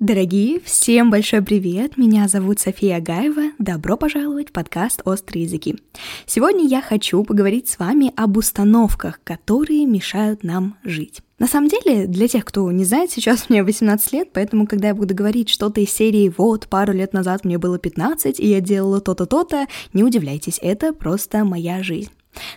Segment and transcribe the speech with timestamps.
[0.00, 1.98] Дорогие, всем большой привет!
[1.98, 3.50] Меня зовут София Агаева.
[3.58, 5.76] Добро пожаловать в подкаст «Острые языки».
[6.24, 11.20] Сегодня я хочу поговорить с вами об установках, которые мешают нам жить.
[11.38, 14.94] На самом деле, для тех, кто не знает, сейчас мне 18 лет, поэтому, когда я
[14.94, 19.02] буду говорить что-то из серии «Вот, пару лет назад мне было 15, и я делала
[19.02, 22.10] то-то, то-то», не удивляйтесь, это просто моя жизнь.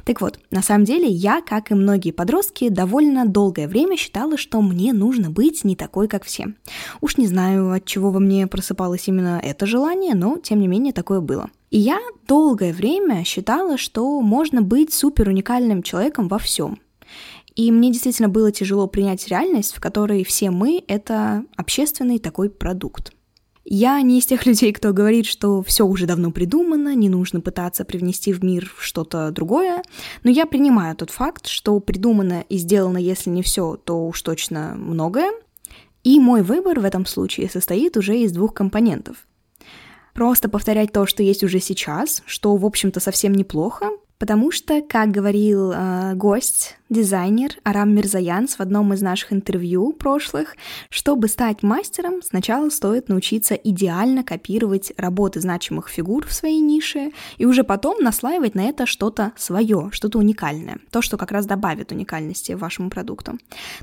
[0.05, 4.61] Так вот, на самом деле я, как и многие подростки, довольно долгое время считала, что
[4.61, 6.53] мне нужно быть не такой, как все.
[7.01, 10.93] Уж не знаю, от чего во мне просыпалось именно это желание, но тем не менее
[10.93, 11.49] такое было.
[11.71, 16.79] И я долгое время считала, что можно быть супер уникальным человеком во всем.
[17.55, 23.13] И мне действительно было тяжело принять реальность, в которой все мы— это общественный такой продукт.
[23.65, 27.85] Я не из тех людей, кто говорит, что все уже давно придумано, не нужно пытаться
[27.85, 29.83] привнести в мир что-то другое,
[30.23, 34.75] но я принимаю тот факт, что придумано и сделано, если не все, то уж точно
[34.75, 35.31] многое.
[36.03, 39.15] И мой выбор в этом случае состоит уже из двух компонентов.
[40.13, 45.11] Просто повторять то, что есть уже сейчас, что, в общем-то, совсем неплохо, Потому что, как
[45.11, 50.55] говорил э, гость, дизайнер Арам Мирзаянс в одном из наших интервью прошлых,
[50.89, 57.45] чтобы стать мастером, сначала стоит научиться идеально копировать работы значимых фигур в своей нише и
[57.45, 62.53] уже потом наслаивать на это что-то свое, что-то уникальное, то, что как раз добавит уникальности
[62.53, 63.37] вашему продукту.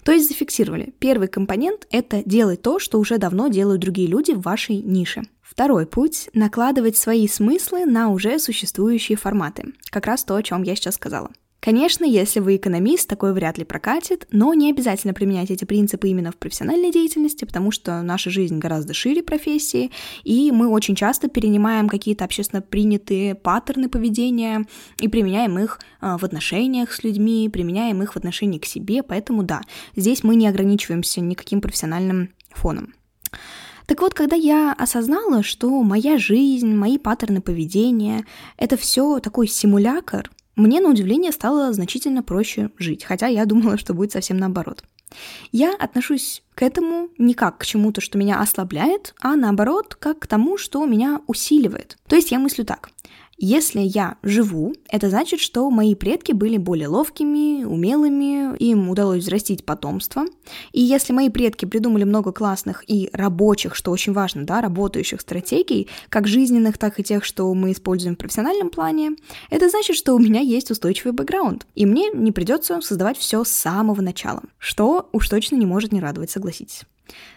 [0.04, 0.94] То есть зафиксировали.
[0.98, 5.22] Первый компонент— это делать то, что уже давно делают другие люди в вашей нише.
[5.50, 9.74] Второй путь— накладывать свои смыслы на уже существующие форматы.
[9.90, 11.32] Как раз то, о чем я сейчас сказала.
[11.58, 16.30] Конечно, если вы экономист, такой вряд ли прокатит, но не обязательно применять эти принципы именно
[16.30, 19.90] в профессиональной деятельности, потому что наша жизнь гораздо шире профессии,
[20.22, 24.66] и мы очень часто перенимаем какие-то общественно принятые паттерны поведения
[25.00, 29.42] и применяем их а, в отношениях с людьми, применяем их в отношении к себе, поэтому
[29.42, 29.62] да,
[29.96, 32.94] здесь мы не ограничиваемся никаким профессиональным фоном.
[33.90, 38.24] Так вот, когда я осознала, что моя жизнь, мои паттерны поведения—
[38.56, 43.92] это все такой симулятор, мне на удивление стало значительно проще жить, хотя я думала, что
[43.92, 44.84] будет совсем наоборот.
[45.50, 50.28] Я отношусь к этому не как к чему-то, что меня ослабляет, а наоборот, как к
[50.28, 51.98] тому, что меня усиливает.
[52.06, 52.90] То есть я мыслю так.
[53.42, 59.64] Если я живу, это значит, что мои предки были более ловкими, умелыми, им удалось взрастить
[59.64, 60.26] потомство.
[60.72, 65.88] И если мои предки придумали много классных и рабочих, что очень важно, да, работающих стратегий,
[66.10, 69.12] как жизненных, так и тех, что мы используем в профессиональном плане,
[69.48, 73.48] это значит, что у меня есть устойчивый бэкграунд, и мне не придется создавать все с
[73.48, 76.82] самого начала, что уж точно не может не радовать, согласитесь.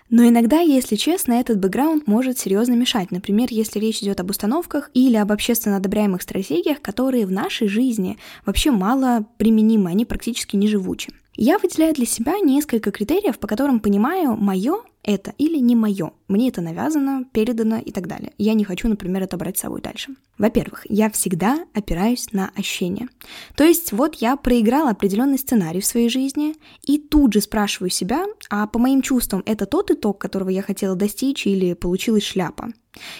[0.09, 3.11] Но иногда, если честно, этот бэкграунд может серьезно мешать.
[3.11, 8.17] Например, если речь идет об установках или об общественно одобряемых стратегиях, которые в нашей жизни
[8.45, 11.11] вообще мало применимы, они практически не живучи.
[11.35, 16.11] Я выделяю для себя несколько критериев, по которым понимаю, мое это или не мое.
[16.27, 18.31] Мне это навязано, передано и так далее.
[18.37, 20.15] Я не хочу, например, это брать с собой дальше.
[20.37, 23.09] Во-первых, я всегда опираюсь на ощущения.
[23.55, 28.25] То есть вот я проиграла определенный сценарий в своей жизни и тут же спрашиваю себя,
[28.49, 32.69] а по моим чувствам это тот итог, которого я хотела достичь или получилась шляпа.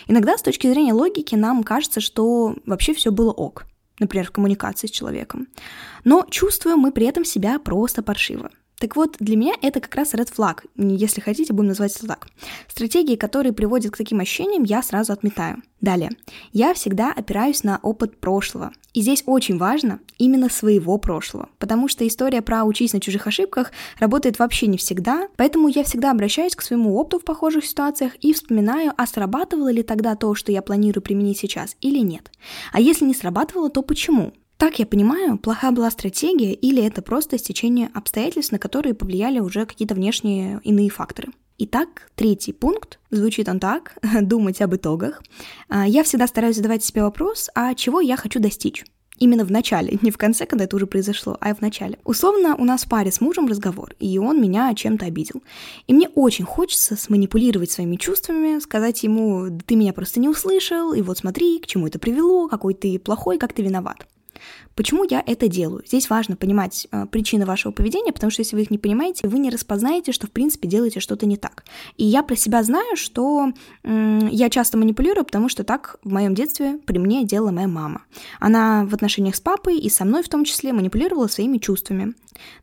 [0.07, 3.65] Иногда с точки зрения логики нам кажется, что вообще все было ок
[4.03, 5.47] например, в коммуникации с человеком.
[6.03, 8.49] Но чувствуем мы при этом себя просто паршиво.
[8.83, 12.27] Так вот, для меня это как раз red flag, если хотите, будем называть это так.
[12.67, 15.63] Стратегии, которые приводят к таким ощущениям, я сразу отметаю.
[15.79, 16.09] Далее.
[16.51, 18.73] Я всегда опираюсь на опыт прошлого.
[18.93, 23.71] И здесь очень важно именно своего прошлого, потому что история про «учись на чужих ошибках»
[23.99, 28.33] работает вообще не всегда, поэтому я всегда обращаюсь к своему опыту в похожих ситуациях и
[28.33, 32.29] вспоминаю, а срабатывало ли тогда то, что я планирую применить сейчас, или нет.
[32.73, 34.33] А если не срабатывало, то почему?
[34.63, 39.65] Так я понимаю, плохая была стратегия или это просто стечение обстоятельств, на которые повлияли уже
[39.65, 41.33] какие-то внешние иные факторы.
[41.57, 45.21] Итак, третий пункт, звучит он так, думать об итогах.
[45.67, 48.85] А, я всегда стараюсь задавать себе вопрос, а чего я хочу достичь?
[49.19, 51.99] Именно в начале, не в конце, когда это уже произошло, а в начале.
[52.05, 55.43] Условно, у нас в паре с мужем разговор, и он меня чем-то обидел.
[55.87, 61.01] И мне очень хочется сманипулировать своими чувствами, сказать ему, ты меня просто не услышал, и
[61.01, 64.07] вот смотри, к чему это привело, какой ты плохой, как ты виноват.
[64.75, 65.83] Почему я это делаю?
[65.85, 69.39] Здесь важно понимать э, причины вашего поведения, потому что если вы их не понимаете, вы
[69.39, 71.63] не распознаете, что в принципе делаете что-то не так.
[71.97, 73.51] И я про себя знаю, что
[73.83, 78.03] э, я часто манипулирую, потому что так в моем детстве при мне делала моя мама.
[78.39, 82.13] Она в отношениях с папой и со мной в том числе манипулировала своими чувствами.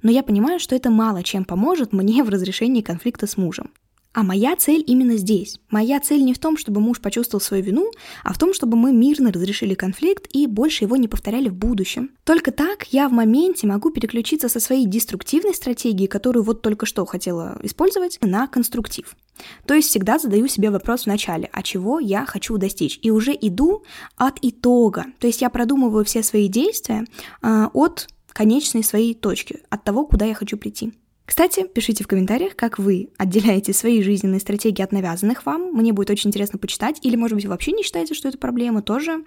[0.02, 3.70] Но я понимаю, что это мало чем поможет мне в разрешении конфликта с мужем.
[4.12, 5.60] А моя цель именно здесь.
[5.70, 7.90] Моя цель не в том, чтобы муж почувствовал свою вину,
[8.24, 12.10] а в том, чтобы мы мирно разрешили конфликт и больше его не повторяли в будущем.
[12.24, 17.06] Только так я в моменте могу переключиться со своей деструктивной стратегии, которую вот только что
[17.06, 19.16] хотела использовать, на конструктив.
[19.64, 22.98] То есть всегда задаю себе вопрос в начале, а чего я хочу достичь?
[23.02, 23.84] И уже иду
[24.16, 25.06] от итога.
[25.20, 27.06] То есть я продумываю все свои действия
[27.42, 30.92] э, от конечной своей точки, от того, куда я хочу прийти.
[31.30, 35.72] Кстати, пишите в комментариях, как вы отделяете свои жизненные стратегии от навязанных вам.
[35.72, 36.98] Мне будет очень интересно почитать.
[37.02, 39.22] Или, может быть, вы вообще не считаете, что это проблема, тоже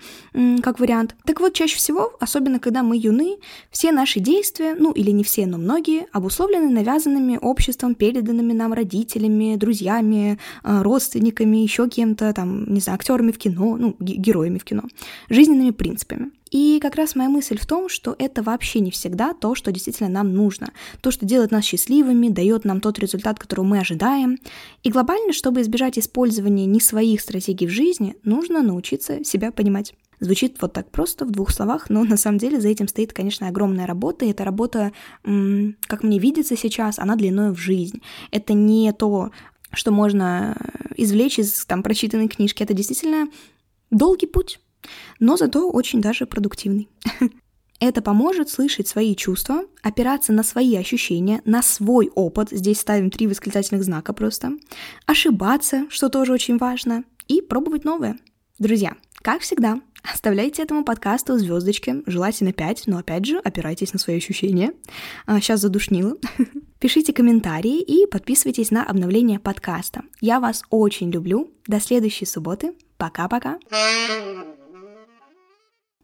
[0.62, 1.16] как вариант.
[1.26, 3.38] Так вот, чаще всего, особенно когда мы юны,
[3.72, 9.56] все наши действия, ну или не все, но многие, обусловлены навязанными обществом, переданными нам родителями,
[9.56, 14.84] друзьями, э, родственниками, еще кем-то, там, не знаю, актерами в кино, ну, героями в кино,
[15.30, 16.32] жизненными принципами.
[16.54, 20.08] И как раз моя мысль в том, что это вообще не всегда то, что действительно
[20.08, 20.72] нам нужно,
[21.02, 24.40] то, что делает нас счастливыми, дает нам тот результат, которого мы ожидаем.
[24.82, 29.94] И глобально, чтобы избежать использования не своих стратегий в жизни, нужно научиться себя понимать.
[30.20, 33.48] Звучит вот так просто в двух словах, но на самом деле за этим стоит, конечно,
[33.48, 34.26] огромная работа.
[34.26, 34.94] И эта работа,
[35.24, 38.02] как мне видится сейчас, она длиной в жизнь.
[38.32, 39.32] Это не то,
[39.74, 40.56] что можно
[40.96, 42.64] извлечь из там прочитанной книжки.
[42.64, 43.28] Это действительно
[43.92, 44.60] долгий путь
[45.20, 46.90] но зато очень даже продуктивный.
[47.86, 53.28] Это поможет слышать свои чувства, опираться на свои ощущения, на свой опыт, здесь ставим три
[53.28, 54.54] восклицательных знака просто,
[55.06, 58.18] ошибаться, что тоже очень важно, и пробовать новое.
[58.58, 64.16] Друзья, как всегда, оставляйте этому подкасту звездочки, желательно 5, но опять же, опирайтесь на свои
[64.16, 64.72] ощущения.
[65.28, 66.16] сейчас а, задушнила.
[66.80, 70.04] Пишите комментарии и подписывайтесь на обновление подкаста.
[70.22, 71.52] Я вас очень люблю.
[71.68, 72.76] До следующей субботы.
[72.96, 73.60] Пока-пока.